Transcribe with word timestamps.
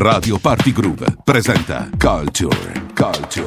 Radio 0.00 0.38
Party 0.38 0.72
Groove 0.72 1.04
presenta 1.22 1.86
Culture, 1.98 2.72
Culture, 2.94 3.44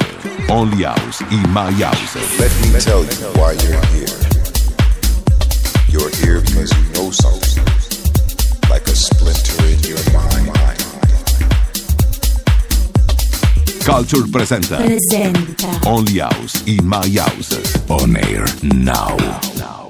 Only 0.50 0.84
House 0.84 1.22
in 1.32 1.42
My 1.50 1.72
House. 1.82 2.14
Let 2.38 2.52
me 2.62 2.80
tell 2.80 3.04
you 3.04 3.26
why 3.34 3.54
you're 3.54 3.82
here. 3.90 4.14
You're 5.90 6.12
here 6.22 6.42
because 6.42 6.72
you 6.78 6.84
know 6.94 7.10
something, 7.10 7.64
like 8.70 8.86
a 8.86 8.96
splinter 8.96 9.66
in 9.66 9.80
your 9.82 9.98
mind. 10.14 10.52
Culture 13.84 14.28
presenta, 14.30 14.78
presenta. 14.78 15.80
Only 15.88 16.20
House 16.20 16.62
in 16.68 16.86
My 16.86 17.10
House. 17.18 17.58
On 17.90 18.16
air 18.16 18.46
now. 18.62 19.18
now. 19.58 19.83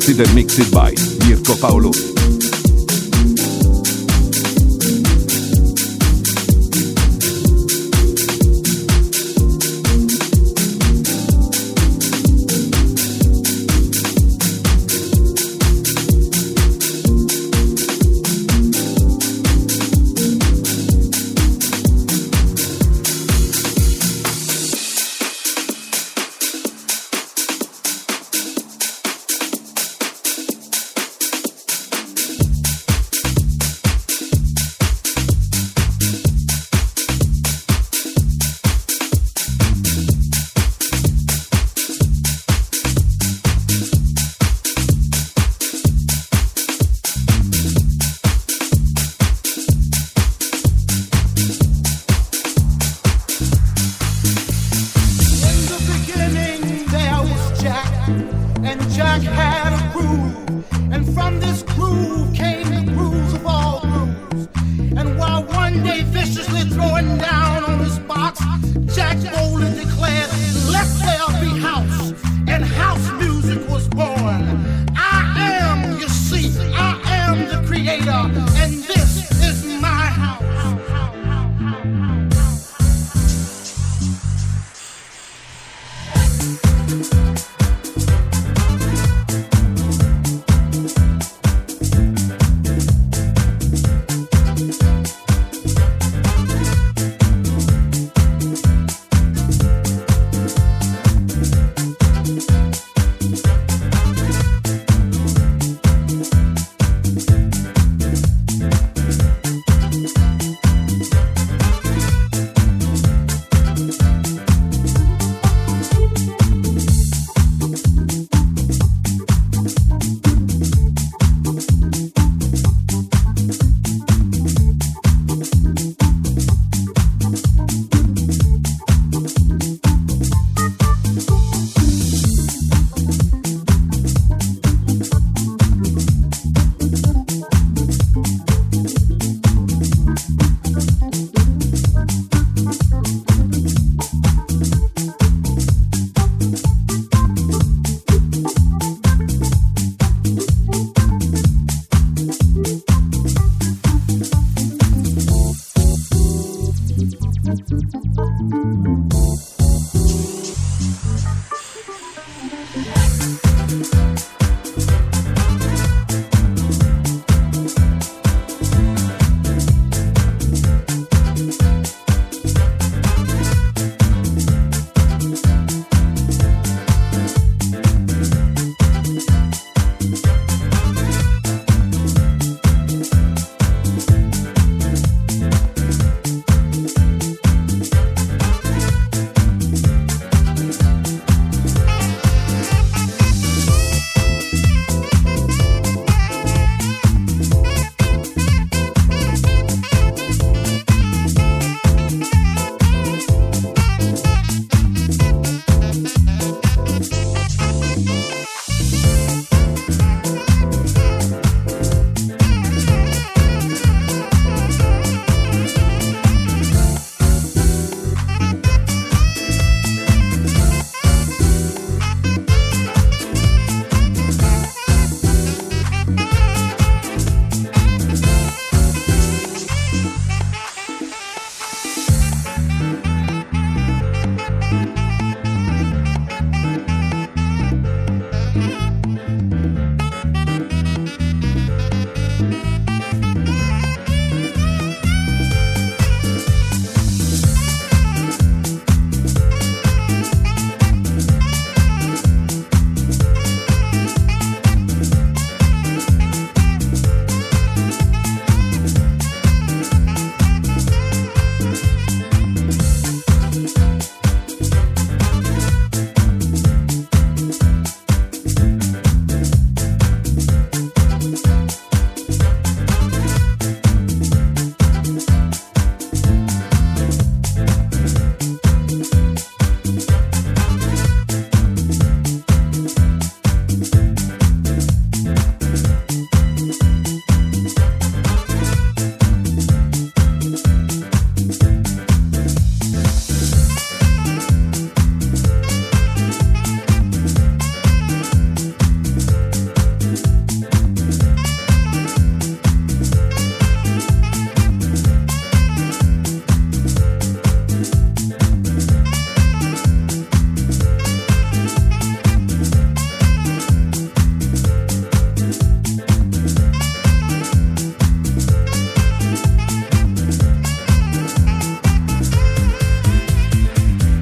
Selected 0.00 0.26
and 0.26 0.34
mixed 0.34 0.72
by 0.72 0.79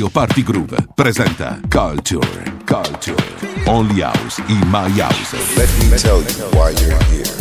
Radio 0.00 0.18
Party 0.18 0.42
Groove 0.42 0.76
presenta 0.94 1.60
Culture, 1.68 2.42
Culture, 2.64 3.22
Only 3.66 4.00
House 4.00 4.38
in 4.48 4.66
My 4.68 4.88
House. 4.98 5.34
Let 5.58 5.68
me 5.78 5.98
tell 5.98 6.22
you 6.22 6.56
why 6.56 6.70
you're 6.70 7.04
here. 7.12 7.36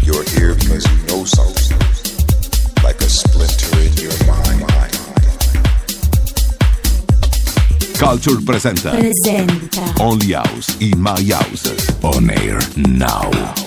You're 0.00 0.24
here 0.24 0.54
because 0.54 0.86
you 0.86 0.96
know 1.08 1.26
something, 1.26 1.76
like 2.82 2.98
a 3.02 3.10
splinter 3.10 3.78
in 3.78 3.92
your 4.00 4.16
mind. 4.24 4.64
Culture 7.98 8.40
presenta, 8.42 8.92
presenta. 8.92 9.92
Only 10.00 10.32
House 10.32 10.80
in 10.80 10.98
My 10.98 11.20
House. 11.30 11.92
On 12.04 12.30
air 12.30 12.58
now. 12.74 13.65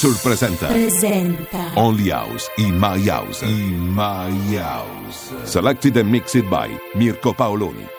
Culture 0.00 0.20
presenta 0.22 0.68
Presenta. 0.68 1.72
Only 1.74 2.10
House 2.10 2.48
in 2.56 2.78
My 2.78 3.00
House. 3.10 3.42
In 3.44 3.92
My 3.92 4.30
House. 4.56 5.32
Selected 5.44 5.96
and 5.96 6.08
mixed 6.08 6.48
by 6.48 6.68
Mirko 6.94 7.32
Paoloni. 7.32 7.97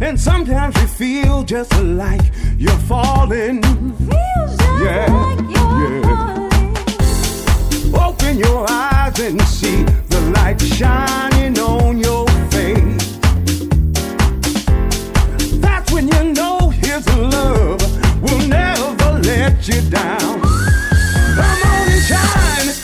And 0.00 0.18
sometimes 0.18 0.74
you 0.80 0.86
feel 0.86 1.44
just 1.44 1.72
like 1.82 2.20
you're 2.58 2.72
falling. 2.88 3.62
yeah, 4.82 5.06
like 5.08 5.40
you're 5.40 6.00
yeah. 6.00 6.48
Falling. 7.90 7.94
Open 7.94 8.38
your 8.38 8.66
eyes 8.68 9.18
and 9.20 9.40
see 9.42 9.82
the 9.84 10.20
light 10.34 10.60
shining 10.60 11.58
on 11.58 11.98
your 11.98 12.26
face. 12.50 13.18
That's 15.60 15.92
when 15.92 16.08
you 16.08 16.32
know 16.32 16.70
his 16.70 17.06
love 17.16 17.80
will 18.20 18.48
never 18.48 19.20
let 19.20 19.66
you 19.68 19.80
down. 19.90 20.40
Come 20.40 21.62
on 21.62 21.88
and 21.88 22.02
shine. 22.02 22.83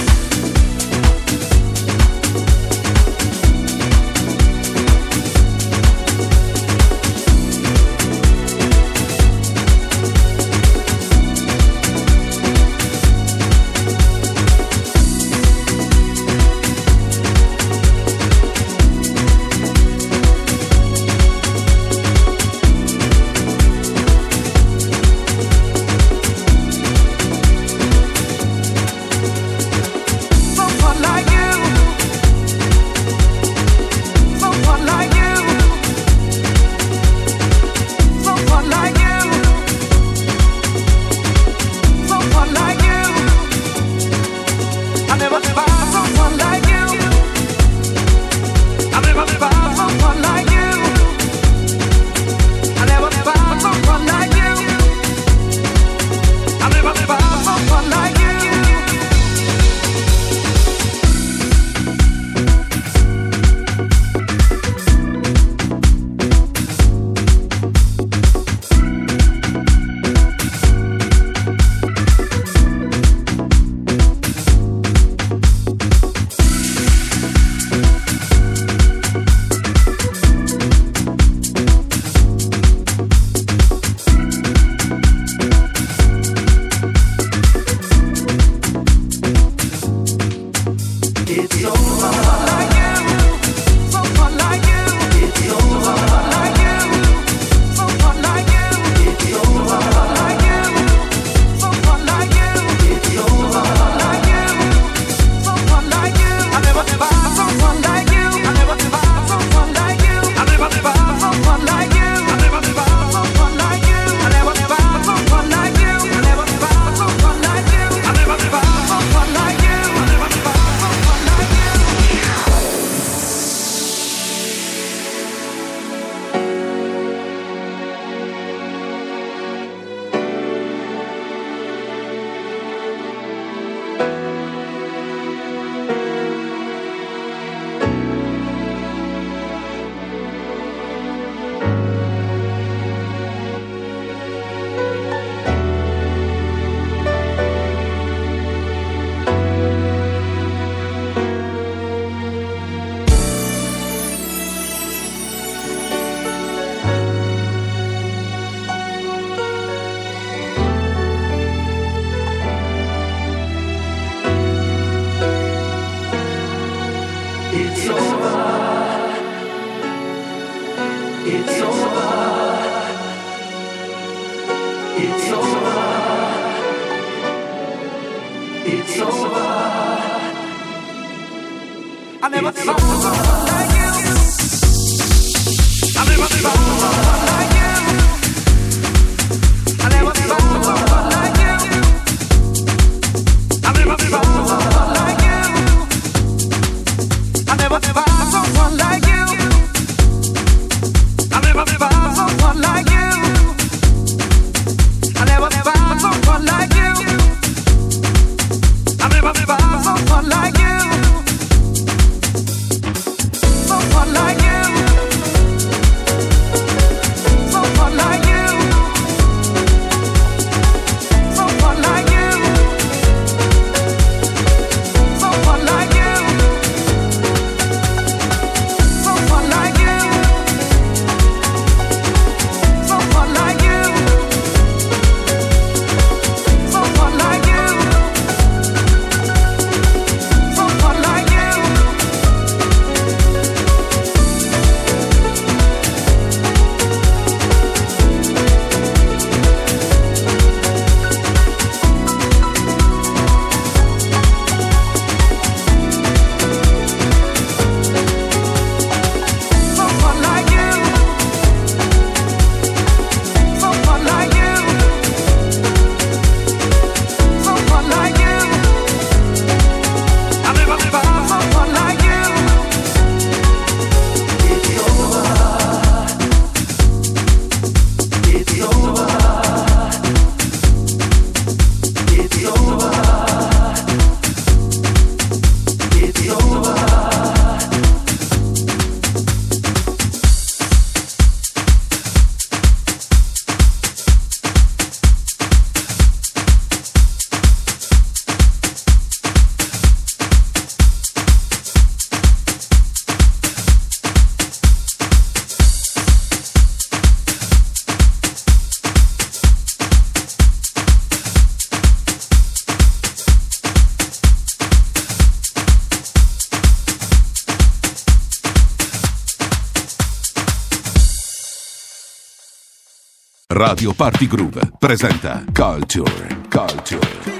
Radio 323.81 323.95
Party 323.95 324.27
Groove 324.27 324.59
presenta 324.77 325.43
Culture, 325.51 326.27
Culture, 326.49 326.99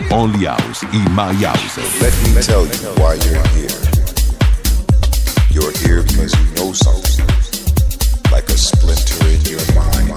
Only 0.10 0.48
House 0.48 0.82
in 0.92 1.04
My 1.12 1.32
House. 1.46 1.78
Let 2.02 2.14
me 2.24 2.42
tell 2.42 2.66
you 2.66 3.00
why 3.00 3.14
you're 3.14 3.48
here. 3.54 3.70
You're 5.52 5.72
here 5.86 6.02
because 6.02 6.34
you 6.34 6.46
know 6.56 6.74
something, 6.74 7.28
like 8.32 8.50
a 8.50 8.58
splinter 8.58 9.24
in 9.30 9.42
your 9.46 9.62
mind. 9.76 10.16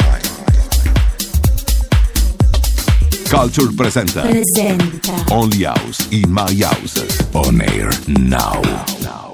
Culture 3.29 3.71
presenta 3.77 4.23
presenta 4.23 5.25
Only 5.31 5.65
House 5.65 6.07
in 6.11 6.31
My 6.31 6.65
House. 6.65 7.05
On 7.35 7.61
air 7.61 7.91
now. 8.07 8.63
Culture 8.63 9.34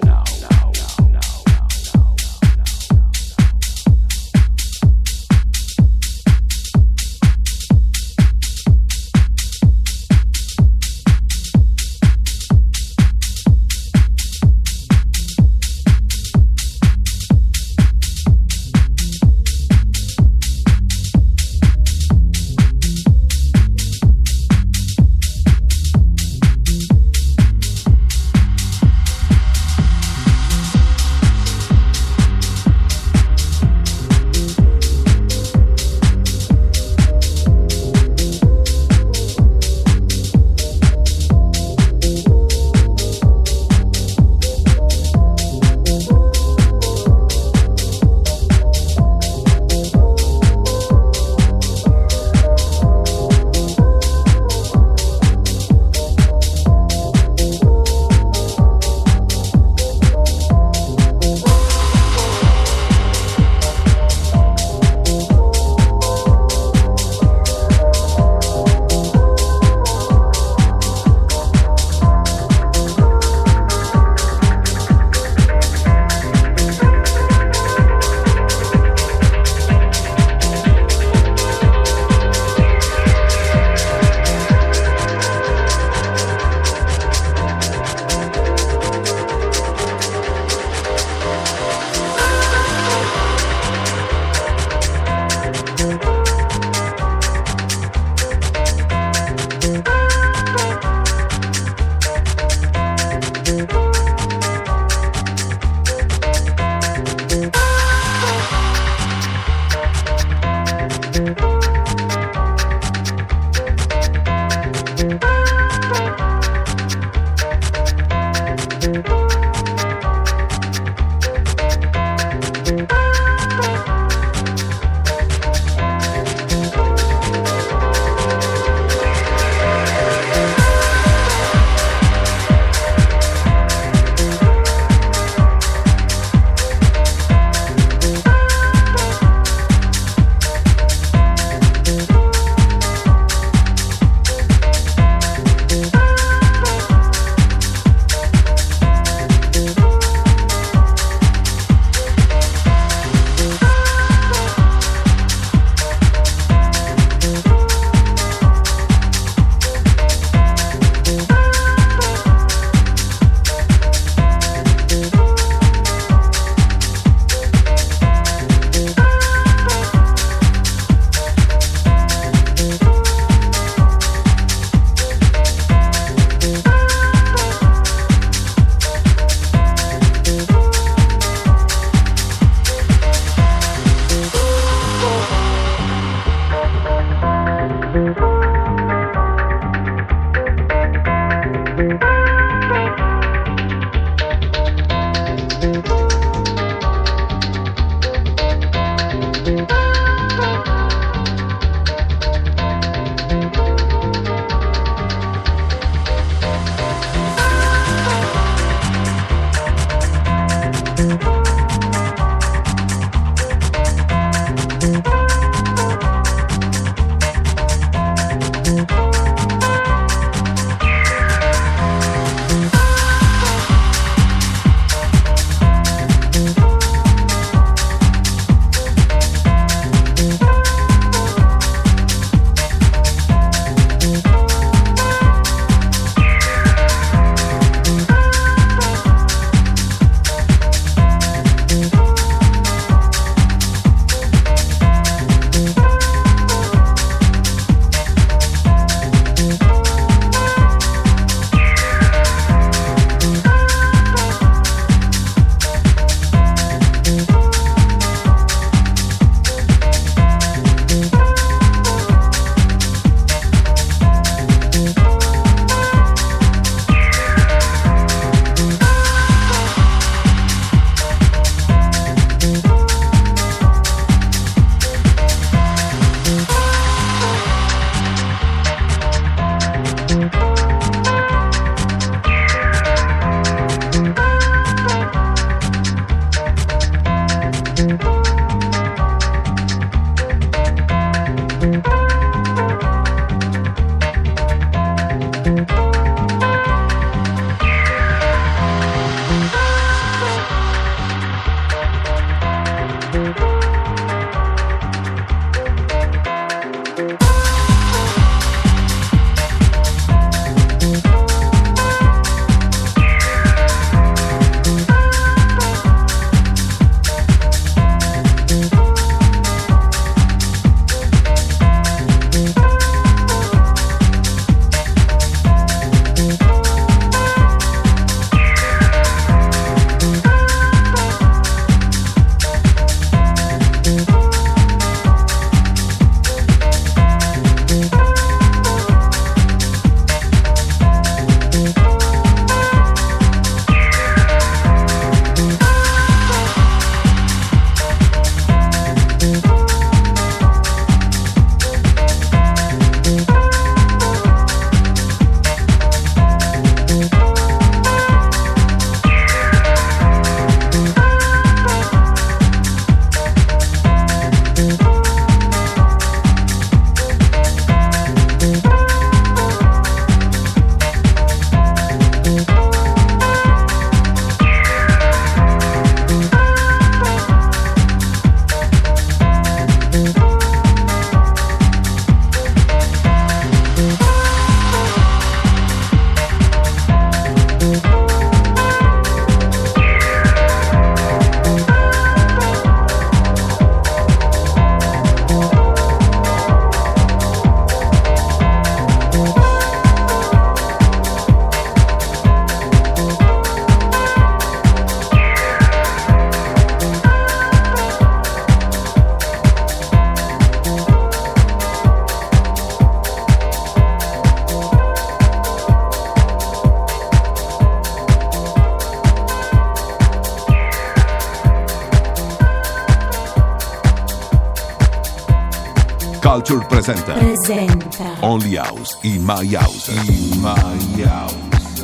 presenta 426.81 427.13
presenta 427.13 428.17
Only 428.23 428.57
House 428.57 428.97
in 429.03 429.23
My 429.23 429.45
House. 429.55 429.91
In 429.91 430.41
My 430.41 431.05
House. 431.05 431.37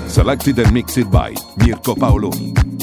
Selected 0.08 0.58
and 0.58 0.72
mixed 0.72 1.10
by 1.10 1.34
Mirko 1.56 1.94
Paoloni. 1.94 2.75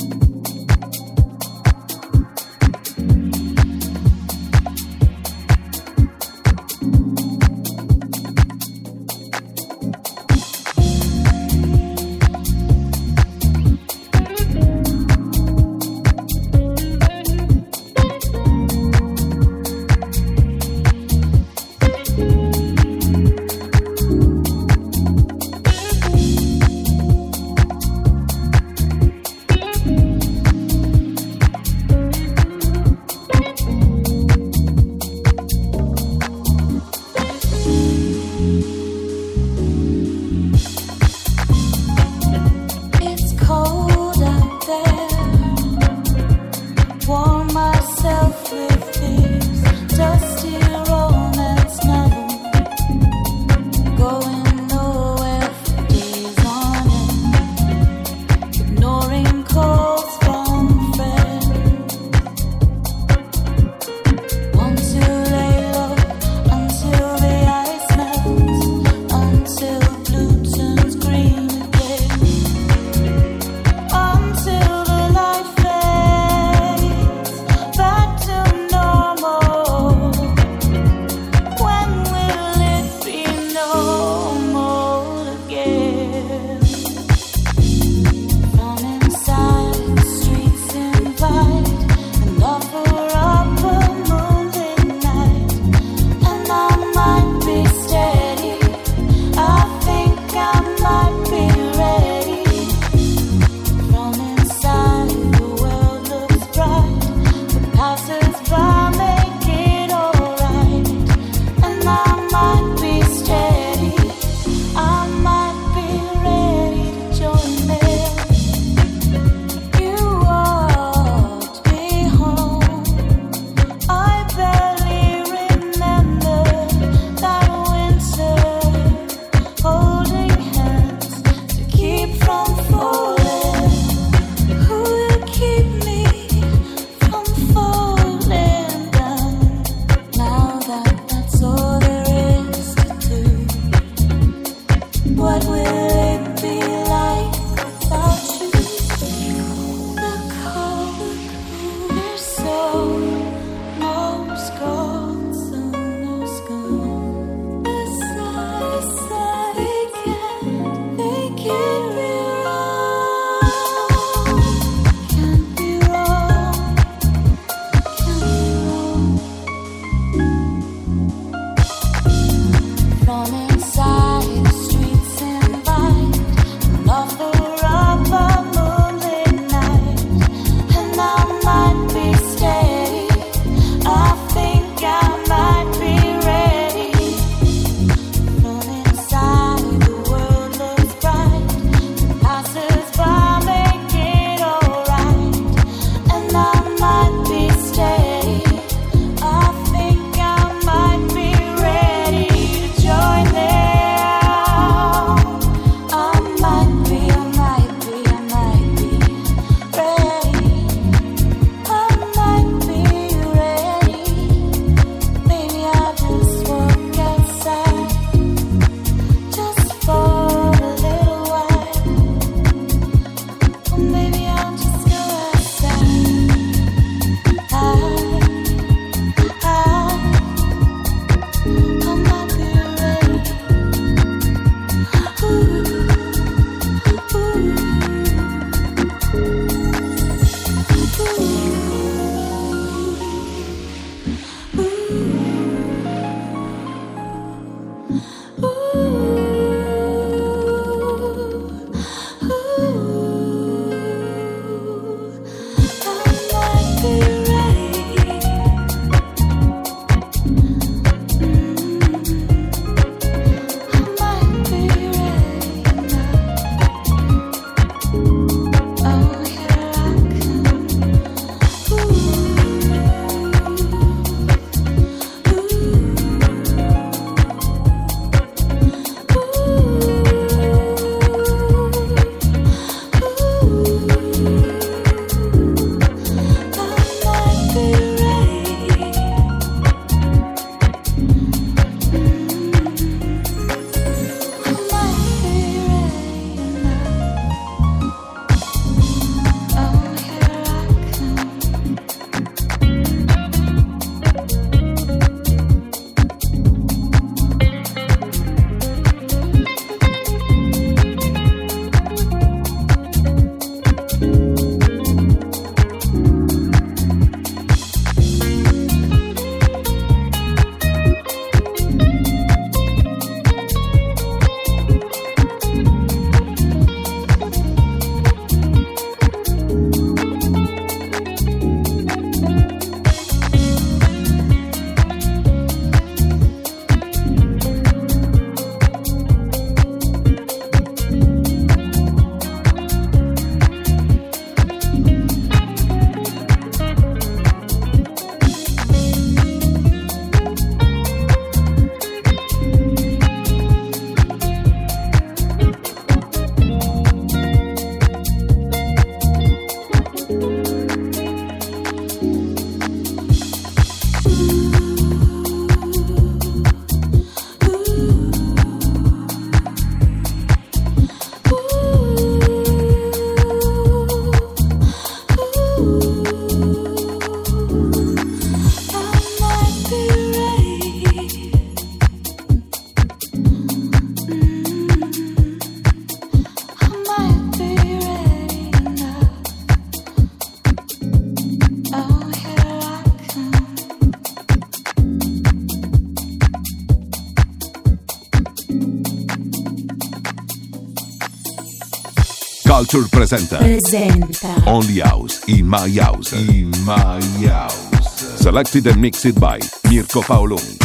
presenta 403.14 403.38
Presenta. 403.38 404.42
Only 404.46 404.80
House 404.80 405.22
in 405.28 405.48
My 405.48 405.70
House. 405.80 406.14
In 406.14 406.50
My 406.66 407.00
House. 407.28 408.18
Selected 408.18 408.66
and 408.68 408.82
mixed 408.82 409.20
by 409.20 409.40
Mirko 409.70 410.02
Paoloni. 410.02 410.63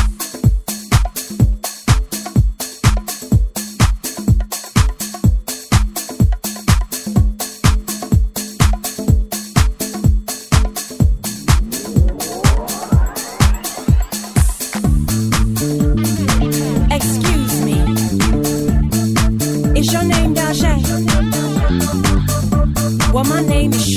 my 23.39 23.47
name 23.47 23.88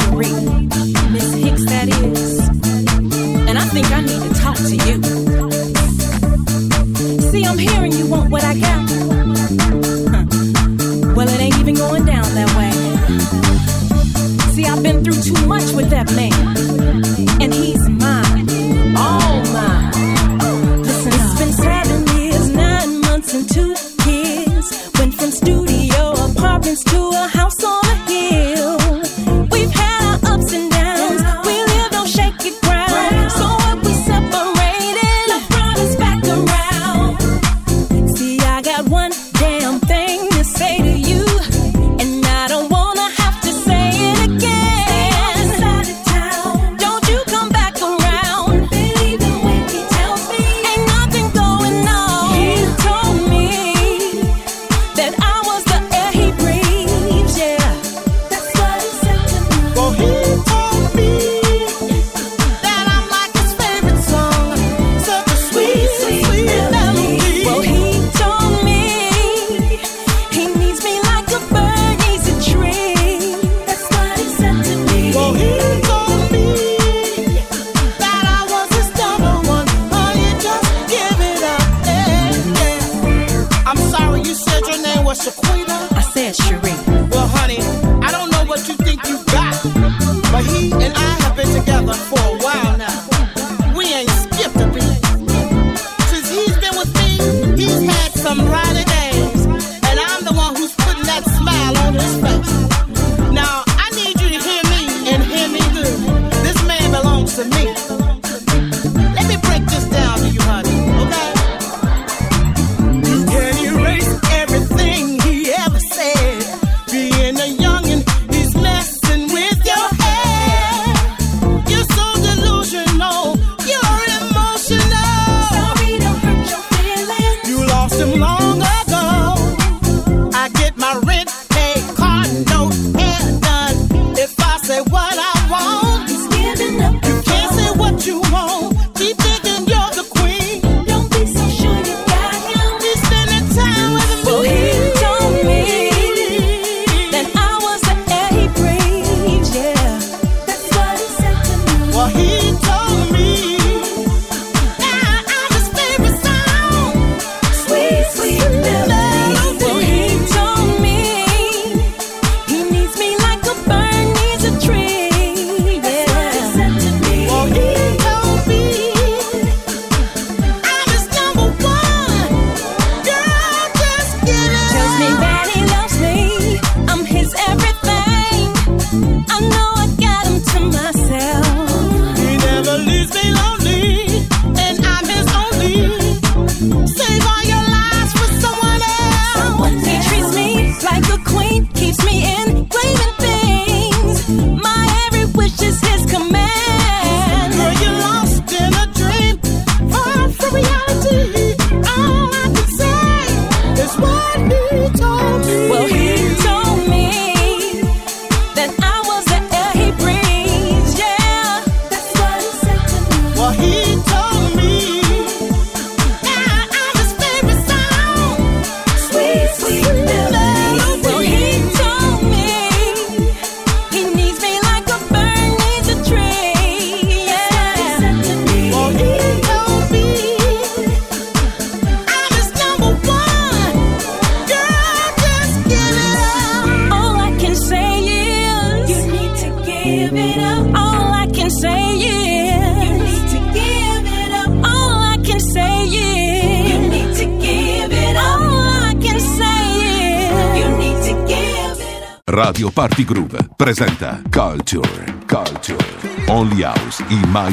House 256.92 257.04
y 257.10 257.16
My 257.28 257.50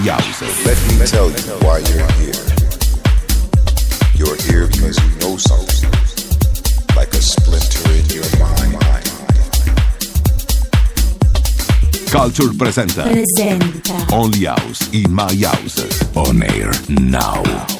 Let 0.65 0.79
me 0.89 1.07
tell 1.07 1.31
you 1.31 1.37
why 1.63 1.79
you're 1.79 2.11
here. 2.19 2.45
You're 4.15 4.37
here 4.43 4.67
because 4.67 4.99
you 4.99 5.11
know 5.21 5.37
something, 5.37 5.91
like 6.97 7.13
a 7.15 7.23
splinter 7.23 7.89
in 7.93 8.07
your 8.11 8.27
mind. 8.41 8.75
Culture 12.11 12.53
presenta. 12.59 13.05
presenta. 13.05 14.07
Only 14.13 14.47
House 14.47 14.89
y 14.93 15.05
My 15.09 15.33
House. 15.47 15.87
On 16.17 16.43
air 16.43 16.73
now. 16.89 17.78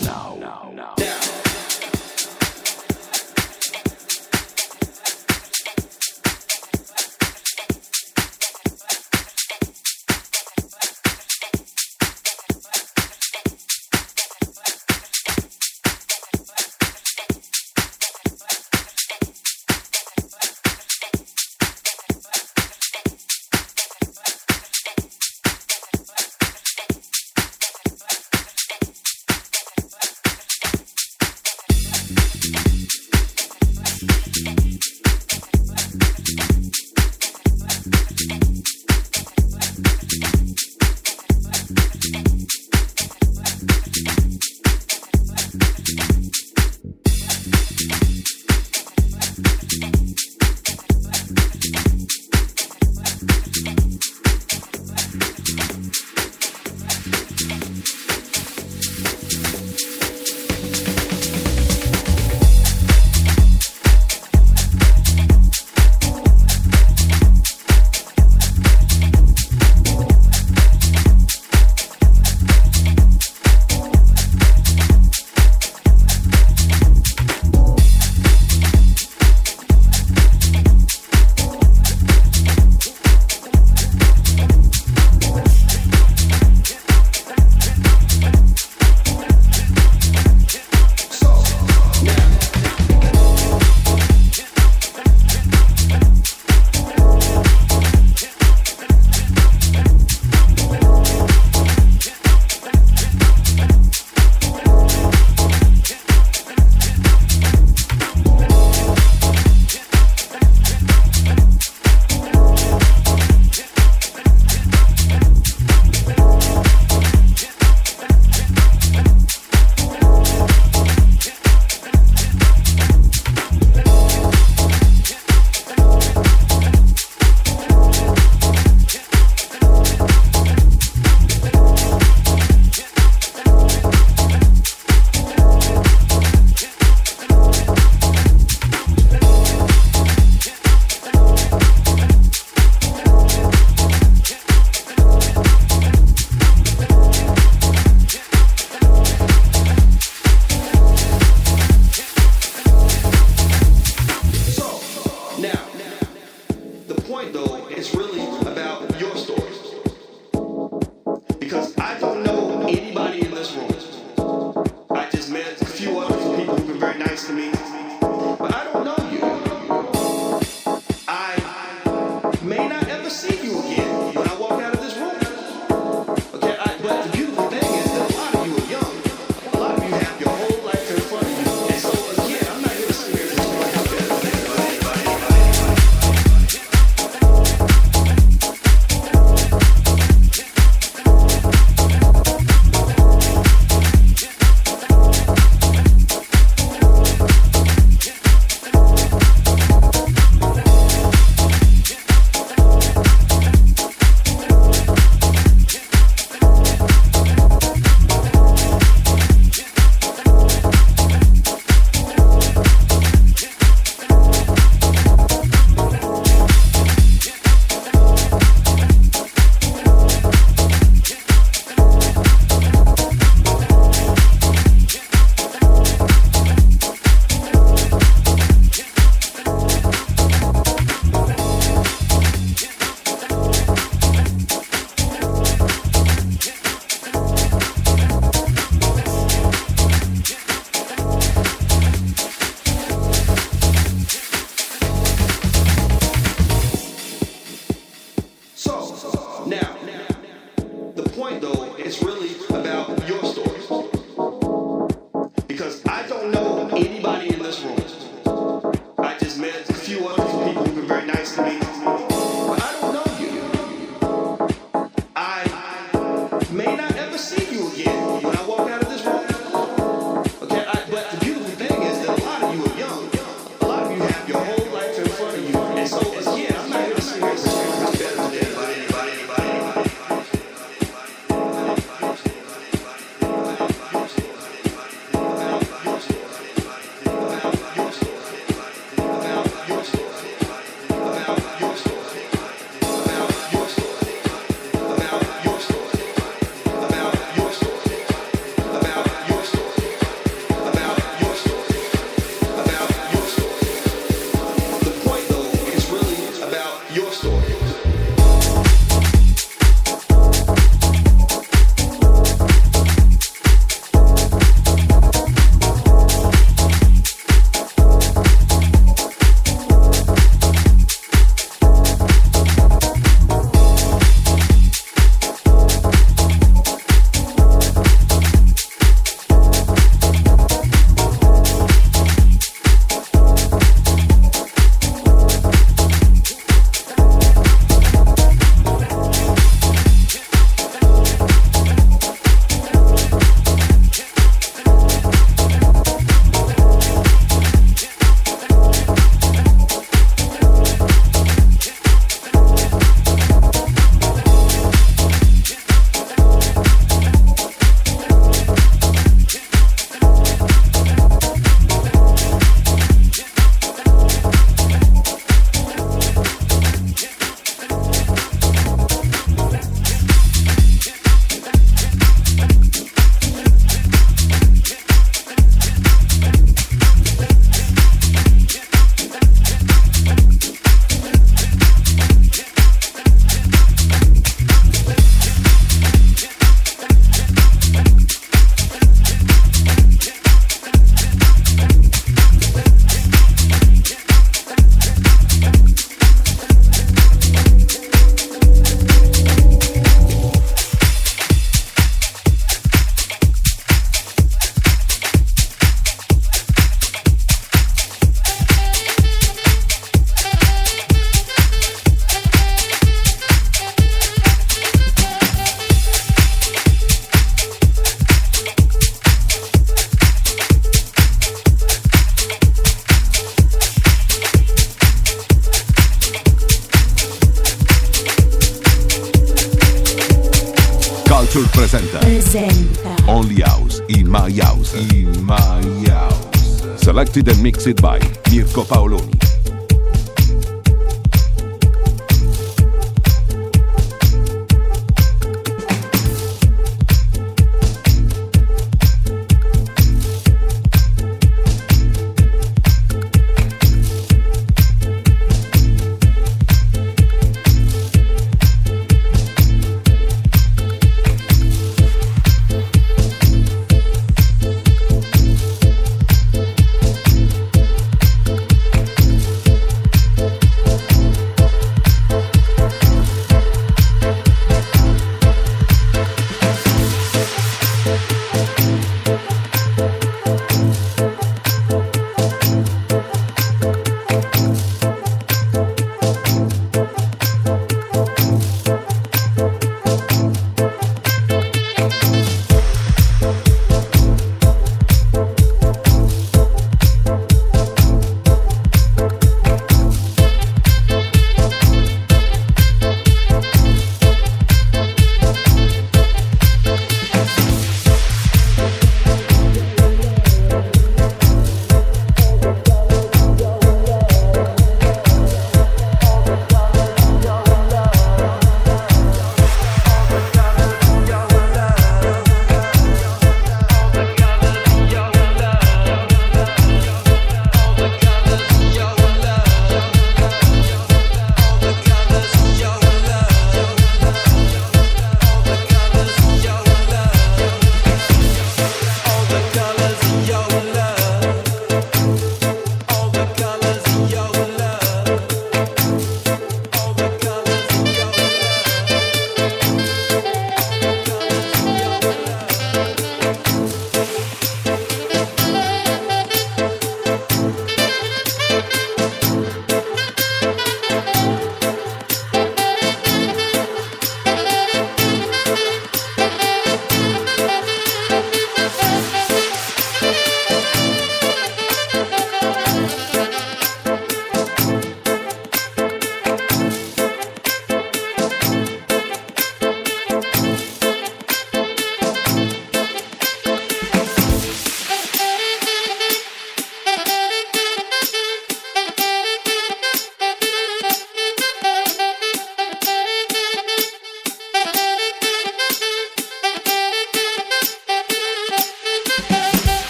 Mixed 437.67 437.83
by 437.83 437.99
Mirko 438.31 438.63
Paoloni. 438.63 439.28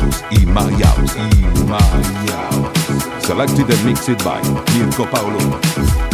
House 0.00 0.24
y 0.30 0.46
My 0.46 0.72
House 0.82 1.16
y 1.16 1.64
My 1.66 1.78
House. 2.30 3.26
Selected 3.26 3.70
and 3.70 3.84
mixed 3.84 4.24
by 4.24 4.40
Mirko 4.74 5.04
Paolo. 5.06 6.09